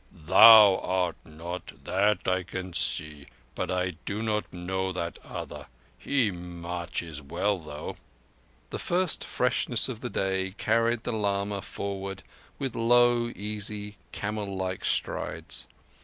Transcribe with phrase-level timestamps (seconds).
[0.25, 1.73] "Thou art not.
[1.83, 3.27] That I can see.
[3.53, 5.67] But I do not know that other.
[5.95, 7.97] He marches well, though."
[8.71, 12.23] The first freshness of the day carried the lama forward
[12.57, 15.67] with long, easy, camel like strides.